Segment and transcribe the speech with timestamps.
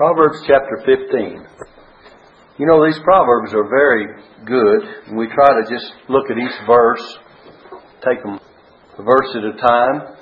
[0.00, 1.44] Proverbs chapter 15.
[2.56, 4.06] You know, these Proverbs are very
[4.46, 7.18] good, and we try to just look at each verse,
[8.00, 8.40] take them
[8.96, 10.16] a verse at a time,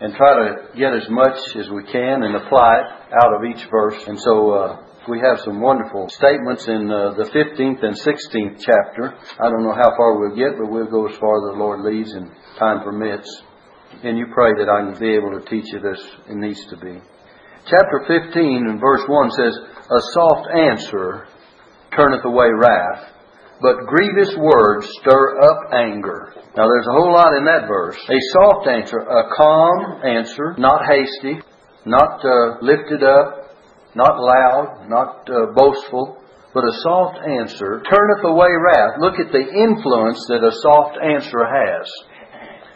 [0.00, 2.86] and try to get as much as we can and apply it
[3.22, 4.02] out of each verse.
[4.06, 9.14] And so, uh, we have some wonderful statements in uh, the 15th and 16th chapter.
[9.38, 11.82] I don't know how far we'll get, but we'll go as far as the Lord
[11.82, 13.28] leads and time permits.
[14.02, 16.78] And you pray that I can be able to teach it as it needs to
[16.78, 17.02] be.
[17.66, 19.58] Chapter 15 and verse 1 says,
[19.90, 21.28] A soft answer
[21.94, 23.12] turneth away wrath,
[23.60, 26.32] but grievous words stir up anger.
[26.56, 27.98] Now there's a whole lot in that verse.
[28.08, 31.40] A soft answer, a calm answer, not hasty,
[31.84, 33.54] not uh, lifted up,
[33.94, 36.22] not loud, not uh, boastful,
[36.54, 38.98] but a soft answer turneth away wrath.
[38.98, 41.86] Look at the influence that a soft answer has.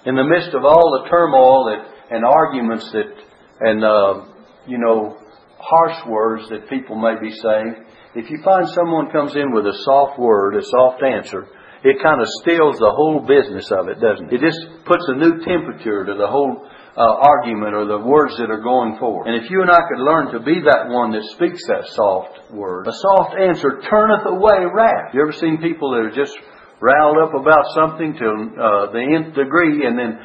[0.06, 3.10] In the midst of all the turmoil that, and arguments that,
[3.60, 4.33] and uh,
[4.66, 5.16] you know,
[5.58, 9.76] harsh words that people may be saying, if you find someone comes in with a
[9.84, 11.46] soft word, a soft answer,
[11.82, 14.40] it kind of stills the whole business of it, doesn't it?
[14.40, 16.64] It just puts a new temperature to the whole
[16.96, 19.26] uh, argument or the words that are going forward.
[19.26, 22.54] And if you and I could learn to be that one that speaks that soft
[22.54, 25.12] word, a soft answer turneth away wrath.
[25.12, 26.32] You ever seen people that are just
[26.80, 30.22] riled up about something to uh, the nth degree, and then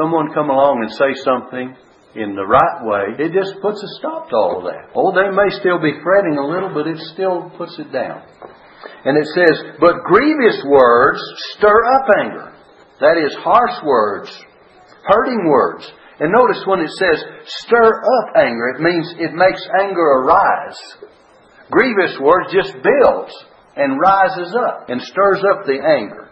[0.00, 1.76] someone come along and say something
[2.14, 4.90] in the right way, it just puts a stop to all of that.
[4.94, 8.22] Oh, they may still be fretting a little, but it still puts it down.
[9.04, 11.20] And it says, But grievous words
[11.54, 12.52] stir up anger.
[13.00, 14.28] That is, harsh words,
[15.06, 15.86] hurting words.
[16.20, 17.24] And notice when it says
[17.64, 20.78] stir up anger, it means it makes anger arise.
[21.70, 23.32] Grievous words just builds
[23.76, 26.28] and rises up and stirs up the anger.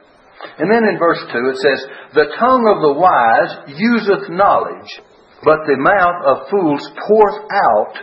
[0.59, 1.81] And then in verse 2 it says,
[2.15, 5.01] The tongue of the wise useth knowledge,
[5.44, 7.94] but the mouth of fools poureth out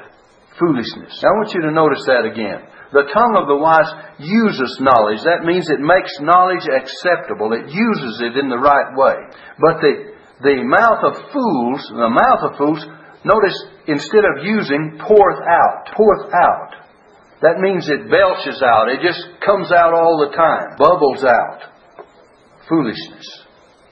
[0.59, 1.19] foolishness.
[1.19, 2.63] Now I want you to notice that again.
[2.95, 3.91] The tongue of the wise
[4.23, 5.19] uses knowledge.
[5.27, 7.51] That means it makes knowledge acceptable.
[7.51, 9.19] It uses it in the right way.
[9.59, 12.79] But the, the mouth of fools, the mouth of fools,
[13.27, 13.57] notice
[13.91, 15.91] instead of using, poureth out.
[15.91, 16.71] Poureth out.
[17.43, 18.87] That means it belches out.
[18.87, 20.79] It just comes out all the time.
[20.79, 21.67] Bubbles out.
[22.69, 23.27] Foolishness.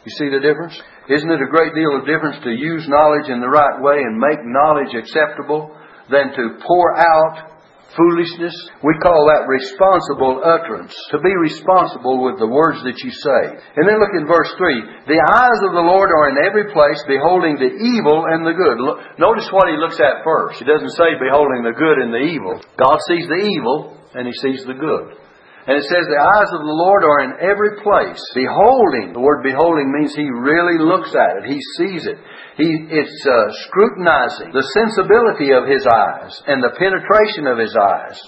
[0.06, 0.80] You see the difference?
[1.10, 4.16] Isn't it a great deal of difference to use knowledge in the right way and
[4.16, 5.76] make knowledge acceptable
[6.08, 7.52] than to pour out
[7.92, 8.56] foolishness?
[8.80, 10.96] We call that responsible utterance.
[11.12, 13.42] To be responsible with the words that you say.
[13.76, 15.12] And then look in verse 3.
[15.12, 18.80] The eyes of the Lord are in every place, beholding the evil and the good.
[19.20, 20.64] Notice what he looks at first.
[20.64, 22.64] He doesn't say beholding the good and the evil.
[22.80, 25.20] God sees the evil and he sees the good.
[25.64, 29.16] And it says, The eyes of the Lord are in every place, beholding.
[29.16, 31.48] The word beholding means He really looks at it.
[31.48, 32.20] He sees it.
[32.60, 38.20] He, it's uh, scrutinizing the sensibility of His eyes and the penetration of His eyes.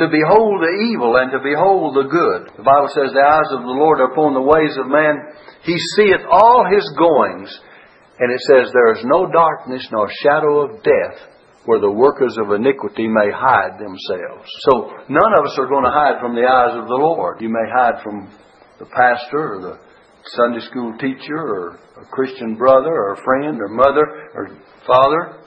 [0.00, 2.56] To behold the evil and to behold the good.
[2.56, 5.20] The Bible says, The eyes of the Lord are upon the ways of man.
[5.68, 7.52] He seeth all His goings.
[8.16, 11.28] And it says, There is no darkness nor shadow of death
[11.66, 14.48] where the workers of iniquity may hide themselves.
[14.70, 17.40] So none of us are going to hide from the eyes of the Lord.
[17.40, 18.30] You may hide from
[18.78, 19.78] the pastor or the
[20.24, 24.56] Sunday school teacher or a Christian brother or a friend or mother or
[24.86, 25.40] father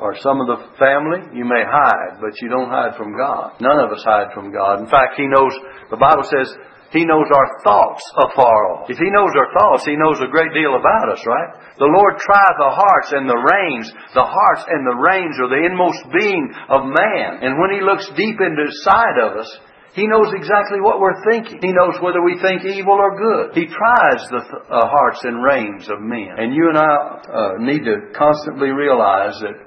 [0.00, 1.24] or some of the family.
[1.32, 3.56] You may hide, but you don't hide from God.
[3.60, 4.80] None of us hide from God.
[4.80, 5.52] In fact, He knows,
[5.90, 6.52] the Bible says,
[6.88, 8.88] he knows our thoughts afar off.
[8.88, 11.76] If He knows our thoughts, He knows a great deal about us, right?
[11.76, 13.92] The Lord trieth the hearts and the reins.
[14.16, 17.44] The hearts and the reins are the inmost being of man.
[17.44, 19.50] And when He looks deep into the side of us,
[19.92, 21.60] He knows exactly what we're thinking.
[21.60, 23.52] He knows whether we think evil or good.
[23.52, 26.40] He tries the th- uh, hearts and reins of men.
[26.40, 29.60] And you and I uh, need to constantly realize that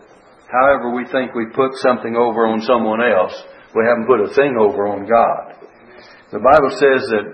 [0.50, 3.38] however we think we put something over on someone else,
[3.78, 5.61] we haven't put a thing over on God.
[6.32, 7.26] The Bible says that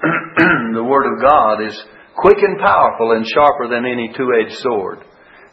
[0.72, 1.76] the Word of God is
[2.16, 5.04] quick and powerful and sharper than any two-edged sword,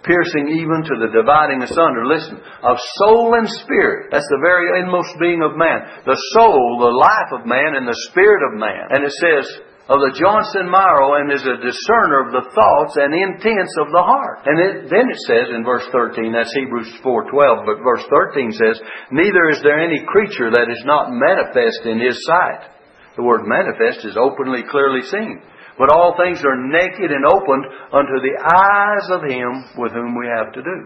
[0.08, 4.16] piercing even to the dividing asunder, listen, of soul and spirit.
[4.16, 6.08] That's the very inmost being of man.
[6.08, 8.88] The soul, the life of man, and the spirit of man.
[8.96, 9.44] And it says,
[9.92, 13.92] of the joints and marrow, and is a discerner of the thoughts and intents of
[13.92, 14.48] the heart.
[14.48, 18.80] And it, then it says in verse 13, that's Hebrews 4.12, but verse 13 says,
[19.12, 22.72] Neither is there any creature that is not manifest in His sight.
[23.16, 25.42] The word manifest is openly, clearly seen.
[25.78, 30.28] But all things are naked and opened unto the eyes of him with whom we
[30.28, 30.78] have to do.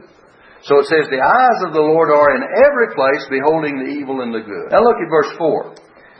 [0.63, 4.21] So it says, The eyes of the Lord are in every place, beholding the evil
[4.21, 4.73] and the good.
[4.73, 5.75] Now look at verse 4.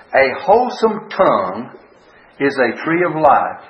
[0.10, 1.78] A wholesome tongue
[2.40, 3.66] is a tree of life.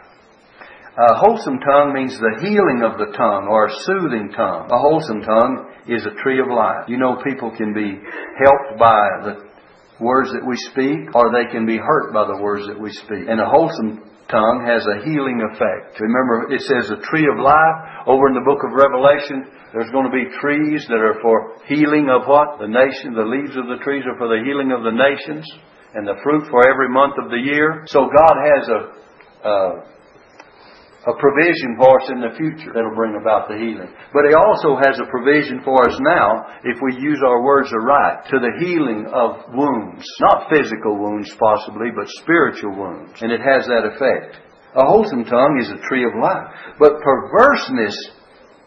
[0.99, 4.67] A wholesome tongue means the healing of the tongue or a soothing tongue.
[4.69, 6.87] A wholesome tongue is a tree of life.
[6.87, 7.97] You know, people can be
[8.35, 9.49] helped by the
[9.99, 13.27] words that we speak, or they can be hurt by the words that we speak.
[13.27, 15.99] And a wholesome tongue has a healing effect.
[15.99, 17.77] Remember, it says a tree of life.
[18.07, 22.07] Over in the book of Revelation, there's going to be trees that are for healing
[22.09, 22.61] of what?
[22.61, 23.13] The nation.
[23.13, 25.45] The leaves of the trees are for the healing of the nations,
[25.93, 27.83] and the fruit for every month of the year.
[27.89, 28.79] So God has a,
[29.43, 29.53] a
[31.09, 33.89] a provision for us in the future that'll bring about the healing.
[34.13, 38.29] But He also has a provision for us now, if we use our words aright,
[38.29, 40.05] to the healing of wounds.
[40.21, 43.17] Not physical wounds possibly, but spiritual wounds.
[43.25, 44.37] And it has that effect.
[44.77, 46.77] A wholesome tongue is a tree of life.
[46.77, 47.97] But perverseness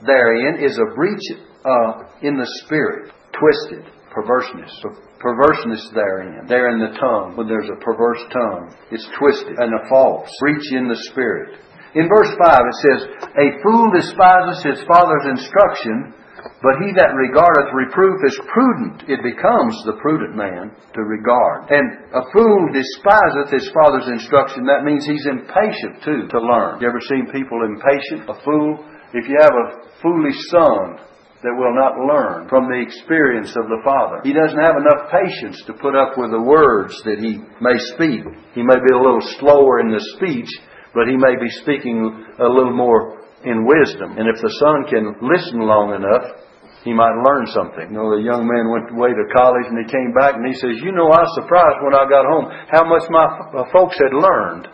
[0.02, 1.22] therein is a breach
[1.62, 3.12] uh, in the spirit.
[3.38, 3.86] Twisted.
[4.10, 4.74] Perverseness.
[5.20, 6.46] Perverseness therein.
[6.48, 7.36] There in the tongue.
[7.36, 8.74] When there's a perverse tongue.
[8.90, 10.28] It's twisted and a false.
[10.40, 11.60] Breach in the spirit.
[11.94, 13.00] In verse 5 it says,
[13.36, 16.16] A fool despises his father's instruction,
[16.64, 19.04] but he that regardeth reproof is prudent.
[19.06, 21.70] It becomes the prudent man to regard.
[21.70, 24.64] And a fool despiseth his father's instruction.
[24.64, 26.80] That means he's impatient too to learn.
[26.80, 28.26] You ever seen people impatient?
[28.26, 28.82] A fool?
[29.12, 31.12] If you have a foolish son,
[31.42, 34.22] that will not learn from the experience of the Father.
[34.22, 38.22] He doesn't have enough patience to put up with the words that he may speak.
[38.54, 40.46] He may be a little slower in the speech,
[40.94, 42.04] but he may be speaking
[42.38, 44.16] a little more in wisdom.
[44.18, 46.42] And if the son can listen long enough,
[46.84, 47.90] he might learn something.
[47.90, 50.54] You know, the young man went away to college and he came back and he
[50.58, 53.26] says, You know, I was surprised when I got home how much my
[53.70, 54.66] folks had learned.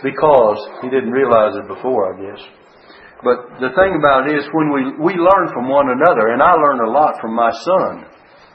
[0.00, 2.40] Because he didn't realize it before, I guess.
[3.20, 6.56] But the thing about it is, when we, we learn from one another, and I
[6.56, 8.08] learn a lot from my son,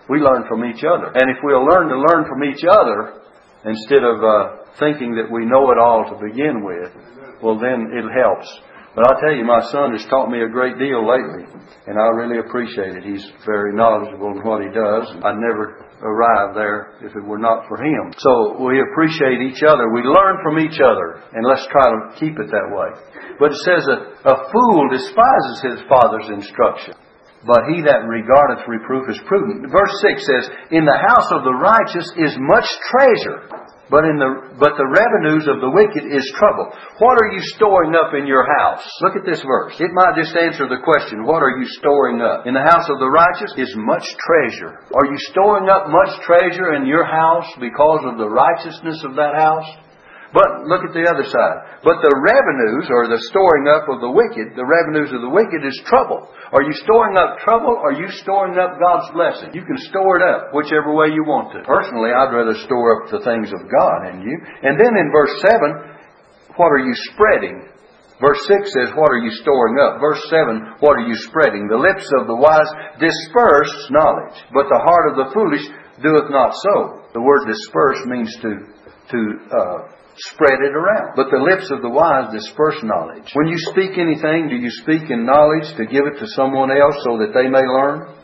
[0.10, 1.14] we learn from each other.
[1.14, 3.22] And if we'll learn to learn from each other,
[3.62, 6.92] instead of uh, thinking that we know it all to begin with,
[7.42, 8.48] well, then it helps.
[8.96, 11.44] But I tell you, my son has taught me a great deal lately,
[11.84, 13.04] and I really appreciate it.
[13.04, 15.12] He's very knowledgeable in what he does.
[15.20, 18.16] I'd never arrive there if it were not for him.
[18.16, 19.92] So we appreciate each other.
[19.92, 22.90] We learn from each other, and let's try to keep it that way.
[23.36, 26.96] But it says a, a fool despises his father's instruction.
[27.44, 29.70] But he that regardeth reproof is prudent.
[29.70, 33.44] Verse 6 says, In the house of the righteous is much treasure,
[33.90, 36.74] but in the but the revenues of the wicked is trouble.
[36.98, 38.82] What are you storing up in your house?
[39.02, 39.78] Look at this verse.
[39.78, 42.48] It might just answer the question, what are you storing up?
[42.50, 44.82] In the house of the righteous is much treasure.
[44.90, 49.38] Are you storing up much treasure in your house because of the righteousness of that
[49.38, 49.70] house?
[50.34, 51.58] But look at the other side.
[51.86, 55.62] But the revenues, or the storing up of the wicked, the revenues of the wicked
[55.62, 56.26] is trouble.
[56.50, 59.54] Are you storing up trouble or are you storing up God's blessing?
[59.54, 61.62] You can store it up whichever way you want to.
[61.64, 64.36] Personally, I'd rather store up the things of God in you.
[64.66, 65.96] And then in verse 7,
[66.58, 67.70] what are you spreading?
[68.22, 70.00] Verse 6 says, What are you storing up?
[70.00, 71.68] Verse 7, What are you spreading?
[71.68, 75.68] The lips of the wise disperse knowledge, but the heart of the foolish
[76.00, 77.04] doeth not so.
[77.12, 78.52] The word disperse means to,
[79.12, 79.20] to
[79.52, 79.78] uh,
[80.32, 81.16] spread it around.
[81.16, 83.28] But the lips of the wise disperse knowledge.
[83.36, 86.96] When you speak anything, do you speak in knowledge to give it to someone else
[87.04, 88.16] so that they may learn?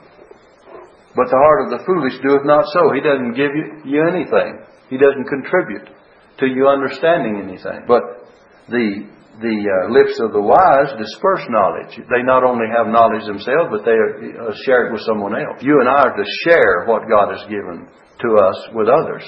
[1.11, 2.95] But the heart of the foolish doeth not so.
[2.95, 3.51] He doesn't give
[3.83, 4.63] you, anything.
[4.87, 5.91] He doesn't contribute
[6.39, 7.83] to you understanding anything.
[7.87, 8.31] But
[8.71, 9.11] the
[9.41, 11.97] the uh, lips of the wise disperse knowledge.
[11.97, 15.63] They not only have knowledge themselves, but they uh, share it with someone else.
[15.63, 19.23] You and I are to share what God has given to us with others.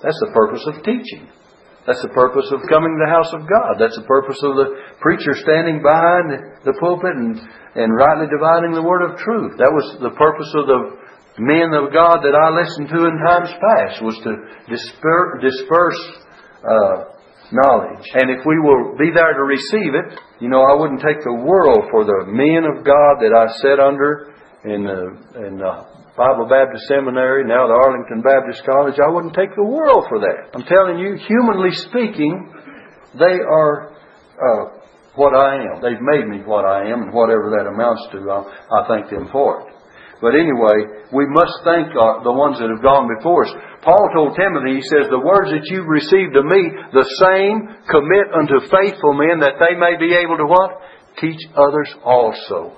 [0.00, 1.28] That's the purpose of teaching.
[1.88, 3.80] That's the purpose of coming to the house of God.
[3.80, 7.32] That's the purpose of the preacher standing behind the pulpit and,
[7.80, 9.56] and rightly dividing the word of truth.
[9.56, 10.80] That was the purpose of the
[11.40, 14.32] men of God that I listened to in times past, was to
[14.68, 16.02] disper, disperse
[16.60, 16.96] uh,
[17.56, 18.04] knowledge.
[18.20, 21.40] And if we will be there to receive it, you know, I wouldn't take the
[21.40, 24.36] world for the men of God that I sat under
[24.68, 25.00] in the,
[25.48, 25.72] in the
[26.18, 28.98] Bible Baptist Seminary, now the Arlington Baptist College.
[28.98, 30.50] I wouldn't take the world for that.
[30.50, 32.34] I'm telling you, humanly speaking,
[33.14, 33.94] they are
[34.34, 34.82] uh,
[35.14, 35.78] what I am.
[35.78, 39.30] They've made me what I am, and whatever that amounts to, I, I thank them
[39.30, 39.78] for it.
[40.18, 43.54] But anyway, we must thank uh, the ones that have gone before us.
[43.86, 48.26] Paul told Timothy, he says, The words that you've received of me, the same commit
[48.34, 50.82] unto faithful men that they may be able to what?
[51.22, 52.74] Teach others also.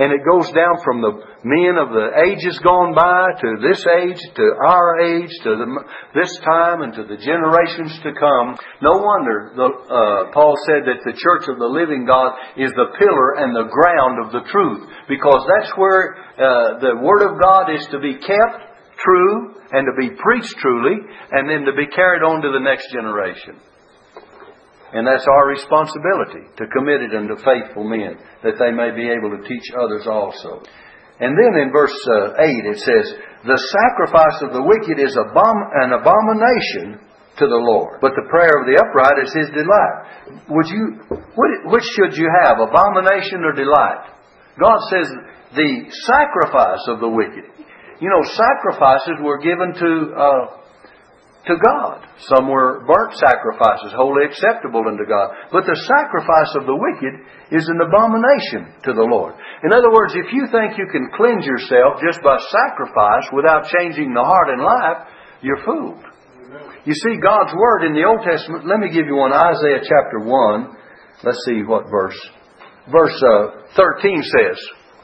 [0.00, 4.18] And it goes down from the men of the ages gone by to this age,
[4.34, 5.66] to our age, to the,
[6.14, 8.58] this time, and to the generations to come.
[8.82, 12.90] No wonder the, uh, Paul said that the church of the living God is the
[12.98, 17.70] pillar and the ground of the truth, because that's where uh, the Word of God
[17.70, 18.66] is to be kept
[18.98, 20.96] true and to be preached truly,
[21.30, 23.60] and then to be carried on to the next generation.
[24.90, 29.36] And that's our responsibility to commit it unto faithful men, that they may be able
[29.36, 30.62] to teach others also.
[31.18, 33.06] And then in verse uh, 8 it says,
[33.42, 37.02] The sacrifice of the wicked is abom- an abomination
[37.38, 40.46] to the Lord, but the prayer of the upright is his delight.
[40.50, 40.98] Would you,
[41.70, 44.10] which should you have, abomination or delight?
[44.58, 45.06] God says
[45.54, 45.70] the
[46.06, 47.46] sacrifice of the wicked.
[48.00, 50.58] You know, sacrifices were given to uh,
[51.48, 52.04] to God.
[52.28, 55.48] Some were burnt sacrifices, wholly acceptable unto God.
[55.48, 57.14] But the sacrifice of the wicked
[57.56, 59.32] is an abomination to the Lord.
[59.64, 64.12] In other words, if you think you can cleanse yourself just by sacrifice without changing
[64.12, 65.08] the heart and life,
[65.40, 66.04] you're fooled.
[66.84, 70.20] You see, God's Word in the Old Testament, let me give you one Isaiah chapter
[70.20, 71.24] 1.
[71.24, 72.16] Let's see what verse.
[72.92, 74.56] Verse uh, 13 says,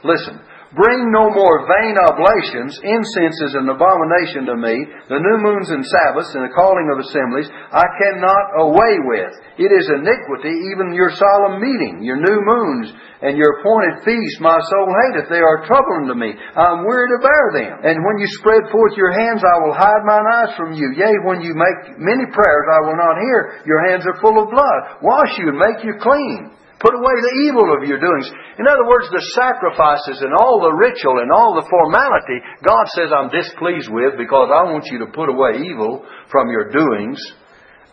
[0.03, 0.41] Listen,
[0.75, 2.75] Bring no more vain oblations.
[2.83, 4.75] Incense is an abomination to me.
[5.07, 9.31] The new moons and Sabbaths and the calling of assemblies I cannot away with.
[9.55, 12.91] It is iniquity, even your solemn meeting, your new moons,
[13.23, 15.31] and your appointed feasts my soul hateth.
[15.31, 16.35] They are troubling to me.
[16.35, 17.75] I am weary to bear them.
[17.79, 20.91] And when you spread forth your hands, I will hide mine eyes from you.
[20.91, 23.63] Yea, when you make many prayers, I will not hear.
[23.63, 24.79] Your hands are full of blood.
[24.99, 26.51] Wash you and make you clean.
[26.85, 28.29] Put away the evil of your doings.
[28.61, 33.09] In other words, the sacrifices and all the ritual and all the formality, God says
[33.09, 37.17] I'm displeased with because I want you to put away evil from your doings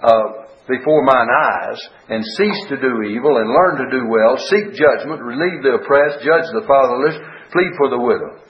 [0.05, 1.81] uh, before mine eyes
[2.13, 6.21] and cease to do evil and learn to do well, seek judgment, relieve the oppressed,
[6.21, 7.17] judge the fatherless,
[7.49, 8.45] plead for the widow.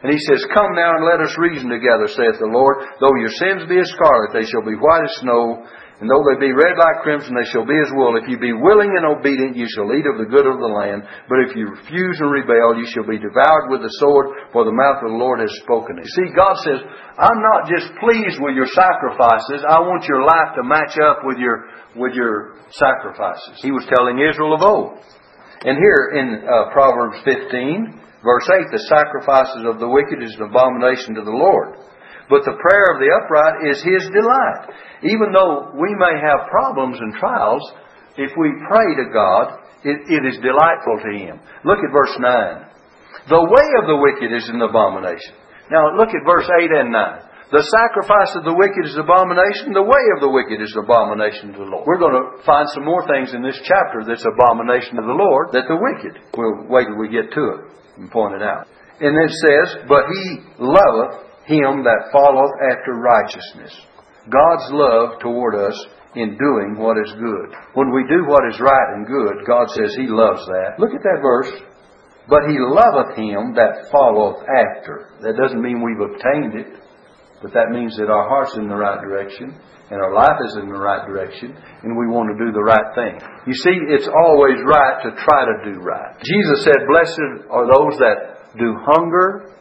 [0.00, 2.88] And he says, Come now and let us reason together, saith the Lord.
[3.00, 5.64] Though your sins be as scarlet, they shall be white as snow.
[6.02, 8.18] And though they be red like crimson, they shall be as wool.
[8.18, 11.06] If you be willing and obedient, you shall eat of the good of the land.
[11.30, 14.74] But if you refuse and rebel, you shall be devoured with the sword, for the
[14.74, 16.10] mouth of the Lord has spoken it.
[16.10, 16.82] See, God says,
[17.14, 19.62] I'm not just pleased with your sacrifices.
[19.62, 23.62] I want your life to match up with your, with your sacrifices.
[23.62, 24.98] He was telling Israel of old.
[25.62, 30.50] And here in uh, Proverbs 15, verse 8, the sacrifices of the wicked is an
[30.50, 31.78] abomination to the Lord.
[32.28, 34.72] But the prayer of the upright is his delight.
[35.04, 37.62] Even though we may have problems and trials,
[38.16, 41.36] if we pray to God, it, it is delightful to him.
[41.64, 43.28] Look at verse 9.
[43.28, 45.36] The way of the wicked is an abomination.
[45.70, 47.34] Now look at verse 8 and 9.
[47.52, 49.76] The sacrifice of the wicked is an abomination.
[49.76, 51.84] The way of the wicked is an abomination to the Lord.
[51.86, 55.52] We're going to find some more things in this chapter that's abomination to the Lord
[55.52, 56.18] that the wicked.
[56.34, 57.60] We'll wait till we get to it
[58.00, 58.66] and point it out.
[58.98, 63.72] And it says, But he loveth him that followeth after righteousness.
[64.30, 65.76] God's love toward us
[66.16, 67.48] in doing what is good.
[67.74, 70.78] When we do what is right and good, God says He loves that.
[70.78, 71.50] Look at that verse.
[72.24, 75.12] But He loveth him that followeth after.
[75.20, 76.80] That doesn't mean we've obtained it,
[77.42, 79.52] but that means that our heart's in the right direction
[79.92, 82.88] and our life is in the right direction and we want to do the right
[82.96, 83.20] thing.
[83.44, 86.16] You see, it's always right to try to do right.
[86.24, 89.52] Jesus said, Blessed are those that do hunger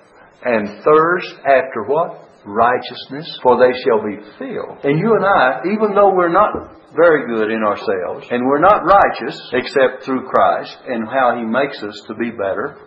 [0.45, 2.29] and thirst after what?
[2.45, 4.83] Righteousness, for they shall be filled.
[4.83, 6.51] And you and I, even though we're not
[6.95, 11.81] very good in ourselves, and we're not righteous except through Christ and how He makes
[11.81, 12.77] us to be better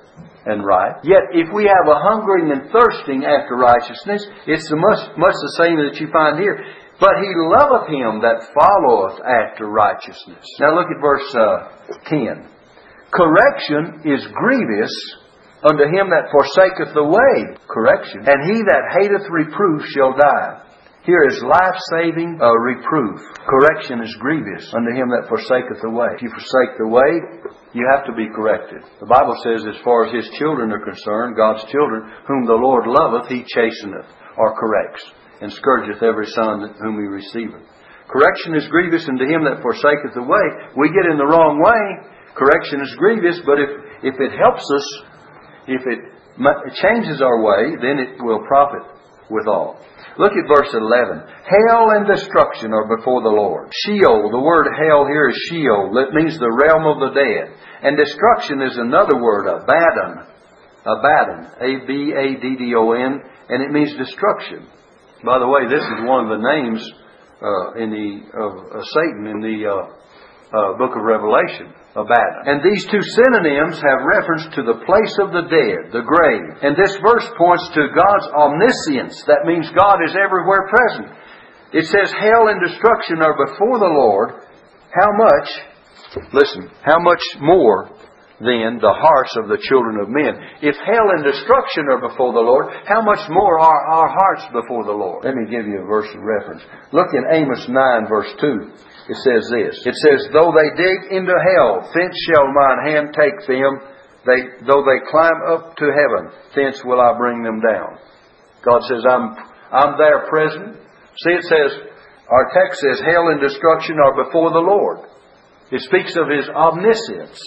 [0.44, 5.34] and right, yet if we have a hungering and thirsting after righteousness, it's much, much
[5.34, 6.62] the same that you find here.
[7.00, 10.44] But he loveth him that followeth after righteousness.
[10.60, 11.68] Now look at verse uh,
[12.08, 12.48] 10.
[13.12, 14.94] Correction is grievous
[15.66, 17.34] unto him that forsaketh the way,
[17.66, 20.62] correction, and he that hateth reproof shall die.
[21.06, 23.22] Here is life saving uh, reproof.
[23.46, 26.10] Correction is grievous unto him that forsaketh the way.
[26.18, 27.10] If you forsake the way,
[27.78, 28.82] you have to be corrected.
[28.98, 32.90] The Bible says, as far as his children are concerned, God's children, whom the Lord
[32.90, 35.06] loveth, he chasteneth or corrects,
[35.42, 37.62] and scourgeth every son whom he receiveth.
[38.10, 40.46] Correction is grievous unto him that forsaketh the way.
[40.74, 42.10] We get in the wrong way.
[42.34, 43.70] Correction is grievous, but if,
[44.02, 44.86] if it helps us
[45.66, 46.00] if it
[46.82, 48.82] changes our way, then it will profit
[49.30, 49.78] withal.
[50.18, 51.20] Look at verse 11.
[51.44, 53.68] Hell and destruction are before the Lord.
[53.84, 55.92] Sheol, the word hell here is Sheol.
[55.98, 57.52] It means the realm of the dead.
[57.82, 60.24] And destruction is another word, Abaddon.
[60.86, 61.40] Abaddon.
[61.60, 63.12] A-B-A-D-D-O-N.
[63.48, 64.66] And it means destruction.
[65.24, 66.80] By the way, this is one of the names
[67.42, 68.08] uh, in the,
[68.40, 71.74] of uh, Satan in the uh, uh book of Revelation.
[71.96, 72.44] Abaddon.
[72.44, 76.60] And these two synonyms have reference to the place of the dead, the grave.
[76.60, 79.24] And this verse points to God's omniscience.
[79.24, 81.08] That means God is everywhere present.
[81.72, 84.44] It says, Hell and destruction are before the Lord.
[84.92, 85.48] How much,
[86.32, 87.90] listen, how much more
[88.38, 90.36] than the hearts of the children of men.
[90.60, 94.84] If hell and destruction are before the Lord, how much more are our hearts before
[94.84, 95.24] the Lord?
[95.24, 96.60] Let me give you a verse of reference.
[96.92, 99.08] Look in Amos 9 verse 2.
[99.08, 99.74] It says this.
[99.88, 103.80] It says, Though they dig into hell, thence shall mine hand take them.
[104.28, 107.96] They, though they climb up to heaven, thence will I bring them down.
[108.66, 109.32] God says, I'm,
[109.72, 110.76] I'm there present.
[111.22, 111.70] See, it says,
[112.28, 115.06] our text says, hell and destruction are before the Lord.
[115.70, 117.40] It speaks of His omniscience.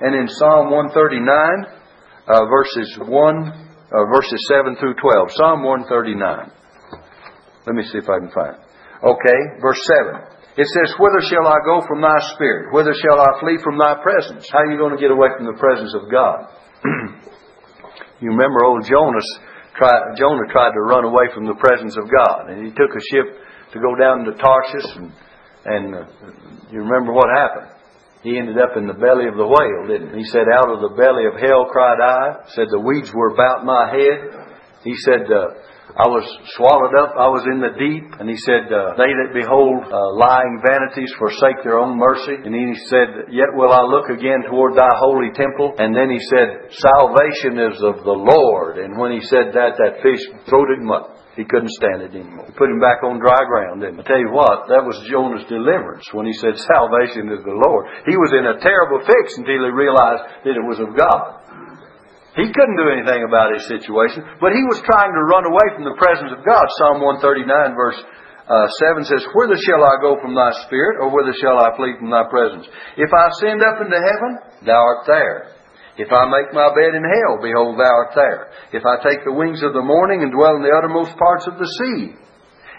[0.00, 1.66] And in Psalm 139,
[2.28, 5.32] uh, verses 1, uh, verses 7 through 12.
[5.34, 6.50] Psalm 139.
[7.66, 8.62] Let me see if I can find it.
[9.02, 10.38] Okay, verse 7.
[10.58, 12.74] It says, Whither shall I go from thy spirit?
[12.74, 14.46] Whither shall I flee from thy presence?
[14.50, 16.50] How are you going to get away from the presence of God?
[18.22, 19.26] you remember old Jonas
[19.78, 22.50] tried, Jonah tried to run away from the presence of God.
[22.50, 23.38] And he took a ship
[23.72, 25.12] to go down to Tarshish and,
[25.64, 26.04] and uh,
[26.70, 27.77] you remember what happened?
[28.22, 30.26] He ended up in the belly of the whale, didn't he?
[30.26, 32.50] He said, Out of the belly of hell cried I.
[32.50, 34.48] Said, The weeds were about my head.
[34.82, 35.54] He said, uh,
[35.98, 37.14] I was swallowed up.
[37.18, 38.06] I was in the deep.
[38.18, 42.38] And he said, uh, They that behold uh, lying vanities forsake their own mercy.
[42.42, 45.74] And he said, Yet will I look again toward thy holy temple.
[45.78, 48.78] And then he said, Salvation is of the Lord.
[48.78, 51.17] And when he said that, that fish throated him up.
[51.38, 52.50] He couldn't stand it anymore.
[52.50, 54.02] He put him back on dry ground, didn't?
[54.02, 57.86] I tell you what, that was Jonah's deliverance when he said, Salvation is the Lord.
[58.10, 61.38] He was in a terrible fix until he realized that it was of God.
[62.34, 65.86] He couldn't do anything about his situation, but he was trying to run away from
[65.86, 66.66] the presence of God.
[66.82, 67.46] Psalm 139,
[67.78, 68.02] verse
[68.50, 71.94] uh, 7 says, Whither shall I go from thy spirit, or whither shall I flee
[72.02, 72.66] from thy presence?
[72.98, 74.30] If I ascend up into heaven,
[74.66, 75.57] thou art there.
[75.98, 78.54] If I make my bed in hell, behold, thou art there.
[78.70, 81.58] If I take the wings of the morning and dwell in the uttermost parts of
[81.58, 82.14] the sea,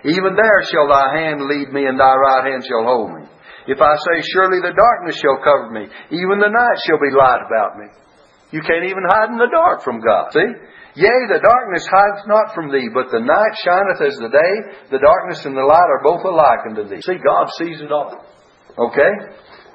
[0.08, 3.28] even there shall thy hand lead me, and thy right hand shall hold me.
[3.68, 7.44] If I say, Surely the darkness shall cover me, even the night shall be light
[7.44, 7.92] about me.
[8.56, 10.32] You can't even hide in the dark from God.
[10.32, 10.50] See?
[10.96, 14.54] Yea, the darkness hides not from thee, but the night shineth as the day.
[14.90, 17.04] The darkness and the light are both alike unto thee.
[17.04, 18.16] See, God sees it all.
[18.80, 19.12] Okay?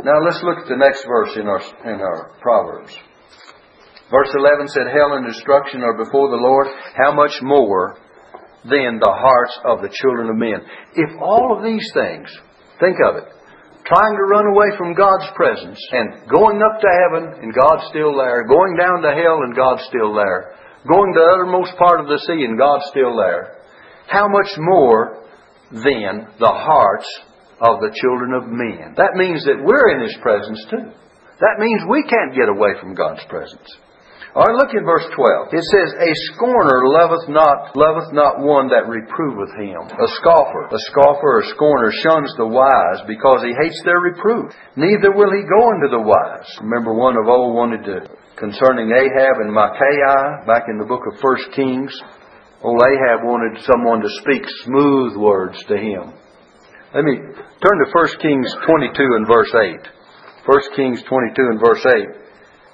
[0.03, 2.93] Now let's look at the next verse in our, in our Proverbs.
[4.15, 6.71] Verse 11 said, Hell and destruction are before the Lord.
[6.95, 7.99] How much more
[8.63, 10.63] than the hearts of the children of men?
[10.95, 12.31] If all of these things,
[12.79, 13.27] think of it,
[13.91, 18.15] trying to run away from God's presence and going up to heaven and God's still
[18.15, 20.55] there, going down to hell and God's still there,
[20.87, 23.67] going to the uttermost part of the sea and God's still there,
[24.07, 25.27] how much more
[25.75, 27.11] than the hearts
[27.59, 28.95] of the children of men?
[28.95, 30.87] That means that we're in His presence too.
[31.43, 33.67] That means we can't get away from God's presence.
[34.35, 35.55] All right, look at verse 12.
[35.55, 39.79] It says, A scorner loveth not, loveth not one that reproveth him.
[39.79, 44.51] A scoffer, a scoffer or scorner shuns the wise because he hates their reproof.
[44.75, 46.51] Neither will he go unto the wise.
[46.67, 51.23] Remember one of old wanted to, concerning Ahab and Micaiah, back in the book of
[51.23, 51.95] First Kings,
[52.59, 56.11] old Ahab wanted someone to speak smooth words to him.
[56.91, 57.23] Let me
[57.63, 59.79] turn to 1 Kings 22 and verse 8.
[60.43, 62.24] 1 Kings 22 and verse 8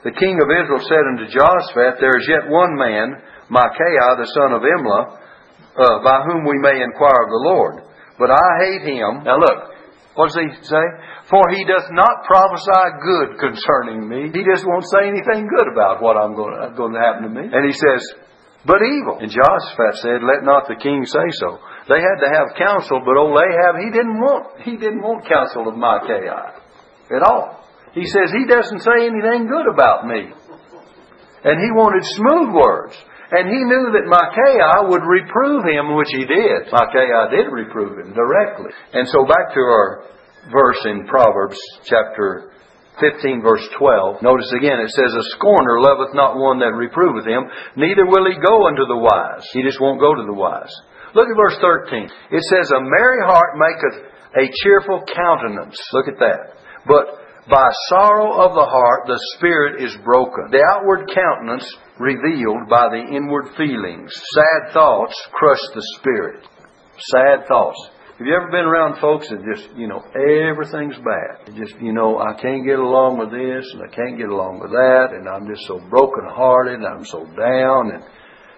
[0.03, 3.21] the king of Israel said unto Jehoshaphat, There is yet one man,
[3.53, 5.05] Micaiah the son of Imlah,
[5.77, 7.75] uh, by whom we may inquire of the Lord.
[8.17, 9.25] But I hate him.
[9.29, 9.77] Now look,
[10.17, 10.87] what does he say?
[11.29, 14.33] For he does not prophesy good concerning me.
[14.33, 17.33] He just won't say anything good about what I'm going to, going to happen to
[17.33, 17.47] me.
[17.53, 18.03] And he says,
[18.67, 19.17] but evil.
[19.21, 21.59] And Jehoshaphat said, Let not the king say so.
[21.89, 25.69] They had to have counsel, but old Ahab, he didn't want, he didn't want counsel
[25.69, 26.61] of Micaiah
[27.09, 27.60] at all.
[27.95, 30.31] He says he doesn't say anything good about me.
[31.43, 32.95] And he wanted smooth words.
[33.31, 36.67] And he knew that Micaiah would reprove him, which he did.
[36.71, 38.75] Micaiah did reprove him directly.
[38.93, 40.03] And so back to our
[40.51, 42.51] verse in Proverbs chapter
[42.99, 44.23] 15 verse 12.
[44.23, 48.37] Notice again it says, A scorner loveth not one that reproveth him, neither will he
[48.43, 49.47] go unto the wise.
[49.53, 50.71] He just won't go to the wise.
[51.15, 52.11] Look at verse 13.
[52.35, 55.79] It says, A merry heart maketh a cheerful countenance.
[55.93, 56.59] Look at that.
[56.87, 60.51] But by sorrow of the heart, the spirit is broken.
[60.51, 61.65] The outward countenance
[61.99, 64.13] revealed by the inward feelings.
[64.35, 66.47] Sad thoughts crush the spirit.
[66.99, 67.81] Sad thoughts.
[68.19, 71.57] Have you ever been around folks that just, you know, everything's bad?
[71.57, 74.73] Just, you know, I can't get along with this and I can't get along with
[74.73, 78.05] that and I'm just so broken hearted and I'm so down and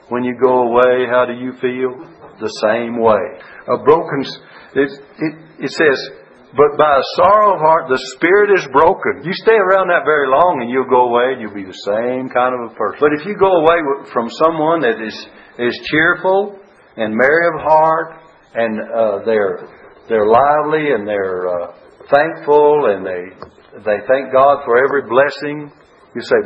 [0.08, 1.94] when you go away, how do you feel?
[2.40, 3.22] The same way.
[3.70, 4.26] A broken,
[4.74, 6.21] it, it, it says,
[6.52, 9.24] but by a sorrow of heart, the spirit is broken.
[9.24, 12.28] You stay around that very long and you'll go away and you'll be the same
[12.28, 13.00] kind of a person.
[13.00, 13.80] But if you go away
[14.12, 15.16] from someone that is,
[15.56, 16.60] is cheerful
[17.00, 18.20] and merry of heart
[18.52, 19.64] and uh, they're,
[20.12, 21.72] they're lively and they're uh,
[22.12, 23.32] thankful and they,
[23.80, 25.72] they thank God for every blessing
[26.12, 26.40] You say,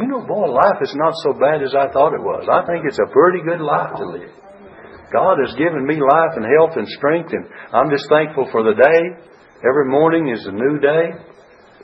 [0.00, 2.48] you know, boy, life is not so bad as I thought it was.
[2.48, 4.32] I think it's a pretty good life to live.
[5.12, 7.44] God has given me life and health and strength, and
[7.74, 9.02] I'm just thankful for the day.
[9.60, 11.12] Every morning is a new day.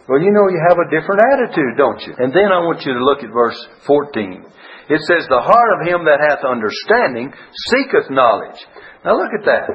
[0.08, 2.14] Well, you know, you have a different attitude, don't you?
[2.16, 4.48] And then I want you to look at verse 14.
[4.88, 7.34] It says, The heart of him that hath understanding
[7.68, 8.56] seeketh knowledge.
[9.04, 9.66] Now look at that.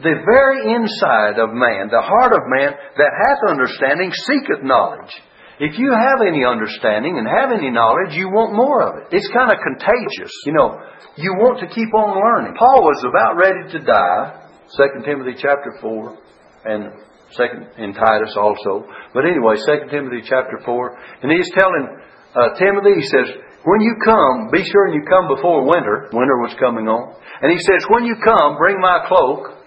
[0.00, 5.12] The very inside of man, the heart of man that hath understanding seeketh knowledge.
[5.60, 9.12] If you have any understanding and have any knowledge, you want more of it.
[9.12, 10.32] It's kind of contagious.
[10.48, 10.80] You know,
[11.20, 12.56] you want to keep on learning.
[12.56, 16.18] Paul was about ready to die, 2 Timothy chapter 4,
[16.64, 16.90] and
[17.34, 18.86] second in Titus also.
[19.14, 21.84] But anyway, 2 Timothy chapter 4, and he's telling
[22.32, 23.28] uh, Timothy, he says,
[23.62, 26.10] when you come, be sure you come before winter.
[26.10, 27.14] Winter was coming on.
[27.42, 29.62] And he says, when you come, bring my cloak,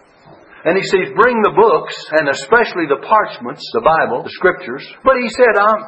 [0.66, 4.82] and he says, bring the books, and especially the parchments, the Bible, the scriptures.
[5.06, 5.80] But he said, I'm,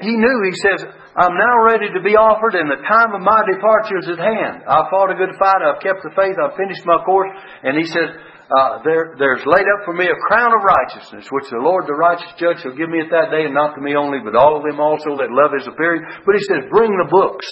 [0.00, 0.80] he knew, he says,
[1.14, 4.64] I'm now ready to be offered, and the time of my departure is at hand.
[4.64, 7.28] I've fought a good fight, I've kept the faith, I've finished my course.
[7.62, 8.16] And he says,
[8.48, 11.92] uh, there, there's laid up for me a crown of righteousness, which the Lord, the
[11.92, 14.56] righteous judge, shall give me at that day, and not to me only, but all
[14.56, 16.00] of them also that love his appearing.
[16.24, 17.44] But he says, bring the books.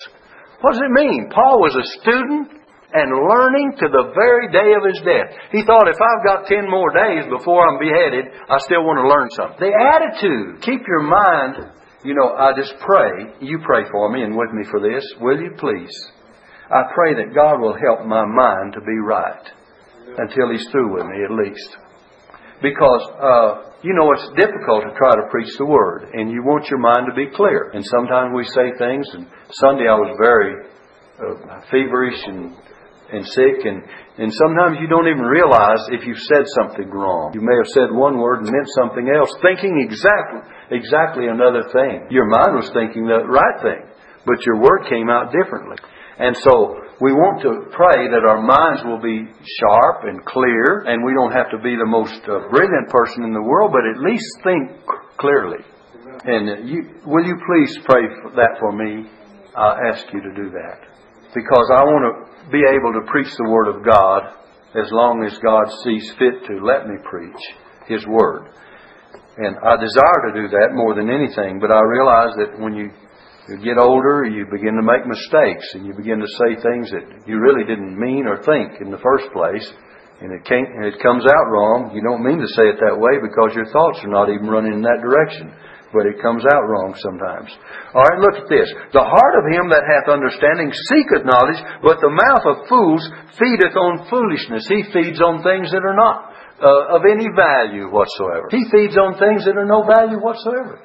[0.65, 1.29] What does it mean?
[1.29, 2.49] Paul was a student
[2.97, 5.37] and learning to the very day of his death.
[5.53, 9.05] He thought, if I've got ten more days before I'm beheaded, I still want to
[9.05, 9.61] learn something.
[9.61, 10.65] The attitude.
[10.65, 11.77] Keep your mind,
[12.09, 13.37] you know, I just pray.
[13.45, 15.05] You pray for me and with me for this.
[15.21, 15.93] Will you please?
[16.73, 19.45] I pray that God will help my mind to be right
[20.07, 21.77] until He's through with me at least.
[22.63, 23.49] Because, uh,
[23.83, 27.07] you know, it's difficult to try to preach the Word, and you want your mind
[27.09, 27.71] to be clear.
[27.75, 30.65] And sometimes we say things, and Sunday I was very
[31.21, 32.57] uh, feverish and
[33.13, 33.83] and sick and,
[34.19, 37.31] and sometimes you don't even realize if you've said something wrong.
[37.35, 42.11] You may have said one word and meant something else, thinking exactly exactly another thing.
[42.11, 43.83] Your mind was thinking the right thing,
[44.27, 45.77] but your word came out differently.
[46.19, 49.29] And so we want to pray that our minds will be
[49.61, 53.33] sharp and clear, and we don't have to be the most uh, brilliant person in
[53.37, 54.73] the world, but at least think
[55.21, 55.61] clearly.
[56.25, 59.09] And you, will you please pray for that for me?
[59.57, 60.85] I ask you to do that
[61.33, 64.33] because I want to be able to preach the Word of God
[64.77, 67.41] as long as God sees fit to let me preach
[67.89, 68.53] His Word.
[69.37, 72.89] And I desire to do that more than anything, but I realize that when you,
[73.49, 77.07] you get older, you begin to make mistakes and you begin to say things that
[77.31, 79.67] you really didn't mean or think in the first place.
[80.19, 81.93] And it, can't, and it comes out wrong.
[81.93, 84.73] You don't mean to say it that way because your thoughts are not even running
[84.73, 85.53] in that direction
[85.95, 87.49] but it comes out wrong sometimes.
[87.95, 88.69] All right, look at this.
[88.93, 93.01] The heart of him that hath understanding seeketh knowledge, but the mouth of fools
[93.41, 94.69] feedeth on foolishness.
[94.69, 98.53] He feeds on things that are not uh, of any value whatsoever.
[98.53, 100.85] He feeds on things that are no value whatsoever.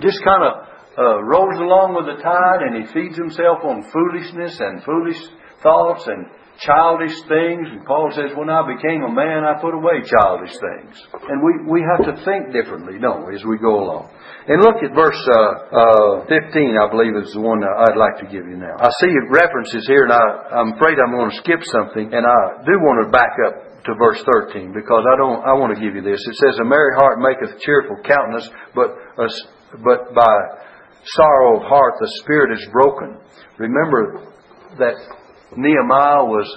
[0.00, 4.60] Just kind of uh, rolls along with the tide, and he feeds himself on foolishness
[4.60, 5.20] and foolish
[5.62, 6.28] thoughts and
[6.60, 7.64] childish things.
[7.72, 10.94] And Paul says, when I became a man, I put away childish things.
[11.26, 14.12] And we, we have to think differently, don't we, as we go along.
[14.46, 18.28] And look at verse uh, uh, 15, I believe is the one I'd like to
[18.28, 18.74] give you now.
[18.76, 20.22] I see references here, and I,
[20.60, 23.94] I'm afraid I'm going to skip something, and I do want to back up to
[23.98, 25.42] verse 13 because I don't.
[25.42, 26.22] I want to give you this.
[26.22, 29.26] It says, "A merry heart maketh cheerful countenance, but a,
[29.82, 30.30] but by
[31.04, 33.18] sorrow of heart the spirit is broken."
[33.58, 34.26] Remember
[34.78, 34.94] that
[35.56, 36.48] Nehemiah was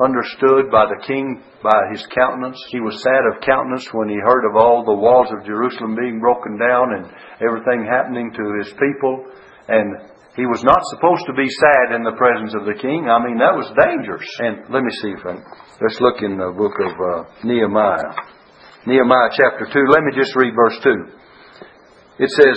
[0.00, 2.56] understood by the king by his countenance.
[2.72, 6.20] He was sad of countenance when he heard of all the walls of Jerusalem being
[6.20, 7.04] broken down and
[7.44, 9.28] everything happening to his people.
[9.68, 13.12] And he was not supposed to be sad in the presence of the king.
[13.12, 14.24] I mean, that was dangerous.
[14.40, 15.36] And let me see if I,
[15.84, 18.16] let's look in the book of uh, Nehemiah.
[18.88, 19.92] Nehemiah chapter 2.
[19.92, 22.24] Let me just read verse 2.
[22.24, 22.56] It says,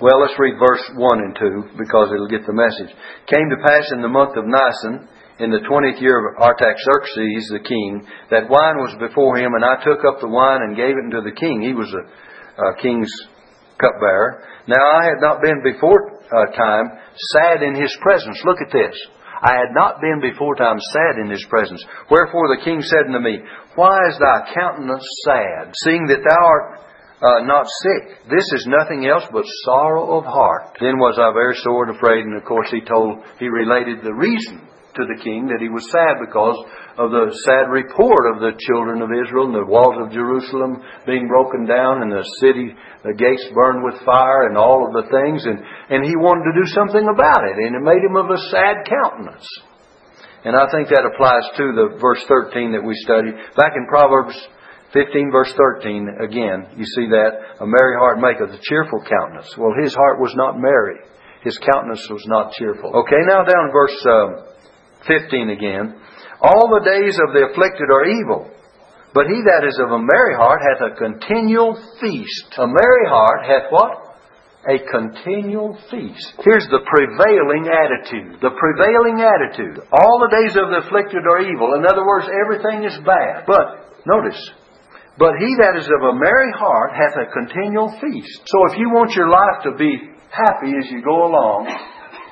[0.00, 2.92] well, let's read verse 1 and 2 because it'll get the message.
[3.28, 5.08] Came to pass in the month of Nisan,
[5.40, 9.80] in the twentieth year of Artaxerxes the king, that wine was before him, and I
[9.80, 11.64] took up the wine and gave it unto the king.
[11.64, 12.04] He was a,
[12.60, 13.08] a king's
[13.80, 14.44] cupbearer.
[14.68, 16.92] Now I had not been before uh, time
[17.32, 18.36] sad in his presence.
[18.44, 18.92] Look at this.
[19.40, 21.80] I had not been before time sad in his presence.
[22.12, 23.40] Wherefore the king said unto me,
[23.74, 26.80] Why is thy countenance sad, seeing that thou art
[27.20, 28.24] uh, not sick.
[28.32, 30.76] This is nothing else but sorrow of heart.
[30.80, 34.16] Then was I very sore and afraid, and of course he told, he related the
[34.16, 34.64] reason
[34.96, 36.58] to the king that he was sad because
[36.98, 41.30] of the sad report of the children of Israel and the walls of Jerusalem being
[41.30, 42.74] broken down and the city,
[43.06, 45.46] the gates burned with fire and all of the things.
[45.46, 47.56] And, and he wanted to do something about it.
[47.60, 49.46] And it made him of a sad countenance.
[50.42, 53.36] And I think that applies to the verse 13 that we studied.
[53.54, 54.34] Back in Proverbs
[54.92, 59.54] 15 verse 13, again, you see that, a merry heart maketh a cheerful countenance.
[59.56, 60.98] Well, his heart was not merry.
[61.42, 62.90] His countenance was not cheerful.
[63.06, 64.50] Okay, now down verse uh,
[65.06, 65.94] 15 again.
[66.42, 68.50] All the days of the afflicted are evil,
[69.14, 72.50] but he that is of a merry heart hath a continual feast.
[72.58, 74.10] A merry heart hath what?
[74.68, 76.34] A continual feast.
[76.44, 78.40] Here's the prevailing attitude.
[78.44, 79.80] The prevailing attitude.
[79.88, 81.78] All the days of the afflicted are evil.
[81.80, 83.48] In other words, everything is bad.
[83.48, 84.36] But, notice,
[85.20, 88.40] but he that is of a merry heart hath a continual feast.
[88.48, 90.00] So if you want your life to be
[90.32, 91.68] happy as you go along,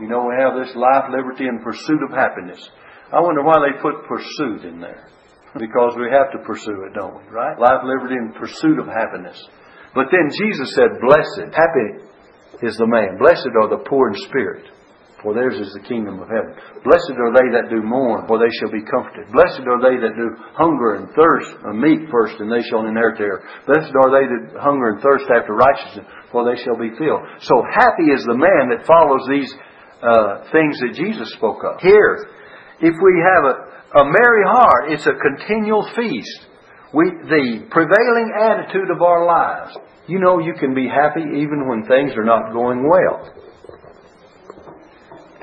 [0.00, 2.56] you know we have this life, liberty, and pursuit of happiness.
[3.12, 5.04] I wonder why they put pursuit in there.
[5.60, 7.28] Because we have to pursue it, don't we?
[7.28, 7.60] Right?
[7.60, 9.36] Life, liberty, and pursuit of happiness.
[9.92, 12.08] But then Jesus said, Blessed, happy
[12.64, 13.20] is the man.
[13.20, 14.64] Blessed are the poor in spirit
[15.22, 16.54] for theirs is the kingdom of heaven.
[16.86, 19.26] Blessed are they that do mourn, for they shall be comforted.
[19.34, 23.18] Blessed are they that do hunger and thirst, a meat first, and they shall inherit
[23.18, 23.44] the earth.
[23.66, 27.26] Blessed are they that hunger and thirst after righteousness, for they shall be filled.
[27.42, 29.50] So happy is the man that follows these
[30.06, 31.82] uh, things that Jesus spoke of.
[31.82, 32.30] Here,
[32.78, 33.54] if we have a,
[33.98, 36.46] a merry heart, it's a continual feast.
[36.94, 39.74] We, the prevailing attitude of our lives.
[40.06, 43.47] You know you can be happy even when things are not going well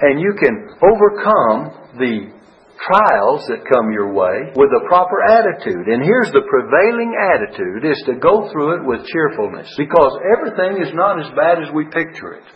[0.01, 2.35] and you can overcome the
[2.75, 5.87] trials that come your way with a proper attitude.
[5.87, 10.91] And here's the prevailing attitude is to go through it with cheerfulness because everything is
[10.93, 12.47] not as bad as we picture it.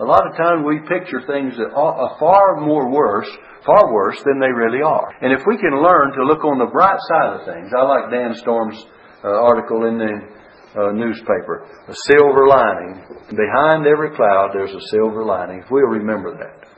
[0.00, 3.28] A lot of times we picture things that are far more worse,
[3.64, 5.14] far worse than they really are.
[5.20, 8.10] And if we can learn to look on the bright side of things, I like
[8.10, 8.82] Dan Storm's
[9.22, 10.14] uh, article in the
[10.74, 13.04] uh, newspaper, a silver lining.
[13.30, 15.60] Behind every cloud, there's a silver lining.
[15.60, 16.71] If we'll remember that.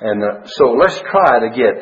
[0.00, 1.74] And uh, so let's try to get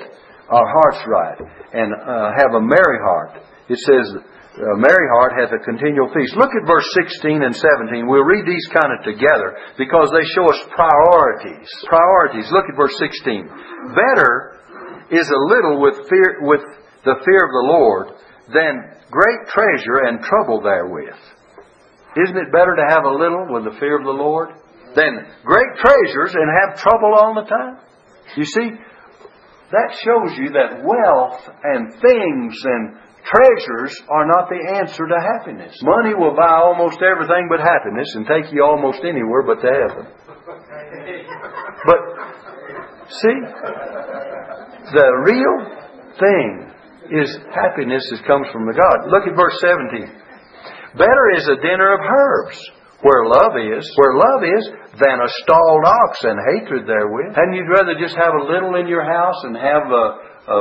[0.48, 1.38] our hearts right
[1.72, 3.40] and uh, have a merry heart.
[3.68, 4.20] It says,
[4.53, 6.37] a merry heart hath a continual feast.
[6.37, 8.05] Look at verse 16 and 17.
[8.05, 11.72] We'll read these kind of together because they show us priorities.
[11.88, 12.53] Priorities.
[12.53, 13.48] Look at verse 16.
[13.96, 14.61] Better
[15.09, 16.61] is a little with fear, with
[17.05, 18.07] the fear of the Lord
[18.53, 21.16] than great treasure and trouble therewith.
[22.20, 24.51] Isn't it better to have a little with the fear of the Lord
[24.94, 27.81] than great treasures and have trouble all the time?
[28.37, 28.71] You see,
[29.73, 35.73] that shows you that wealth and things and treasures are not the answer to happiness.
[35.83, 40.07] Money will buy almost everything but happiness and take you almost anywhere but to heaven.
[41.85, 41.99] But,
[43.11, 43.39] see,
[44.95, 45.57] the real
[46.15, 46.71] thing
[47.11, 49.11] is happiness that comes from the God.
[49.11, 50.07] Look at verse 17.
[50.97, 52.61] Better is a dinner of herbs
[53.03, 54.65] where love is, where love is,
[55.03, 57.35] than a stalled ox and hatred therewith.
[57.35, 60.07] Hadn't you rather just have a little in your house and have a,
[60.47, 60.59] a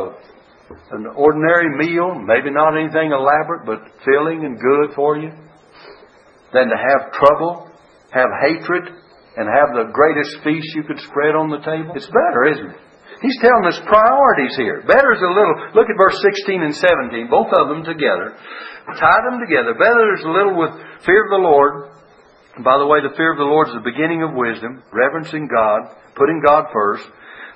[0.91, 5.29] an ordinary meal, maybe not anything elaborate, but filling and good for you,
[6.53, 7.69] than to have trouble,
[8.11, 8.87] have hatred,
[9.37, 11.91] and have the greatest feast you could spread on the table?
[11.95, 12.81] It's better, isn't it?
[13.21, 14.81] He's telling us priorities here.
[14.87, 15.53] Better is a little.
[15.77, 18.33] Look at verse 16 and 17, both of them together.
[18.97, 19.77] Tie them together.
[19.77, 20.73] Better is a little with
[21.05, 21.90] fear of the Lord
[22.59, 25.95] by the way, the fear of the Lord is the beginning of wisdom, reverencing God,
[26.19, 27.07] putting God first.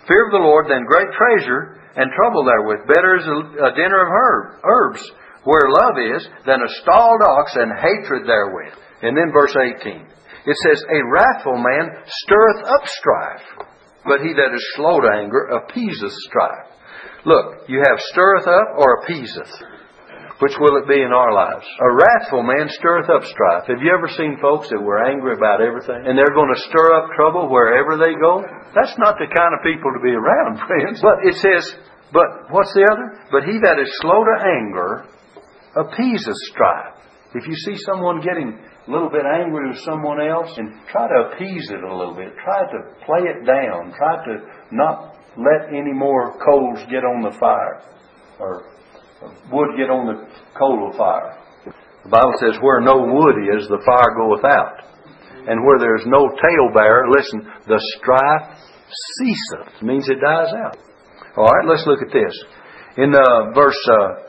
[0.08, 2.88] Fear of the Lord, then great treasure, and trouble therewith.
[2.88, 5.04] Better is a, dinner of herb, herbs,
[5.44, 8.72] where love is, than a stalled ox and hatred therewith.
[9.04, 10.08] And then verse 18.
[10.48, 11.92] It says, A wrathful man
[12.24, 13.68] stirreth up strife,
[14.08, 16.72] but he that is slow to anger appeaseth strife.
[17.26, 19.52] Look, you have stirreth up or appeaseth.
[20.44, 21.64] Which will it be in our lives?
[21.80, 23.72] A wrathful man stirreth up strife.
[23.72, 26.92] Have you ever seen folks that were angry about everything and they're going to stir
[26.92, 28.44] up trouble wherever they go?
[28.76, 31.00] That's not the kind of people to be around, friends.
[31.00, 31.80] But it says,
[32.12, 33.16] but what's the other?
[33.32, 35.08] But he that is slow to anger
[35.80, 37.00] appeases strife.
[37.34, 41.32] If you see someone getting a little bit angry with someone else and try to
[41.32, 44.36] appease it a little bit, try to play it down, try to
[44.72, 47.84] not let any more coals get on the fire
[48.40, 48.75] or
[49.52, 50.18] wood get on the
[50.58, 51.38] coal of fire.
[52.04, 54.86] The Bible says, where no wood is, the fire goeth out.
[55.48, 58.62] And where there is no talebearer, listen, the strife
[59.18, 59.82] ceaseth.
[59.82, 60.78] Means it dies out.
[61.38, 62.34] All right, let's look at this.
[62.98, 64.26] In uh, verse uh,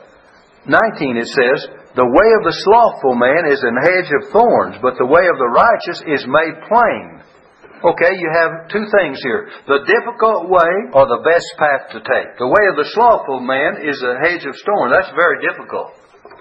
[0.67, 1.59] 19 it says,
[1.95, 5.37] The way of the slothful man is an hedge of thorns, but the way of
[5.39, 7.16] the righteous is made plain.
[7.77, 9.53] Okay, you have two things here.
[9.69, 12.33] The difficult way or the best path to take.
[12.41, 14.97] The way of the slothful man is a hedge of thorns.
[14.97, 15.93] That's very difficult.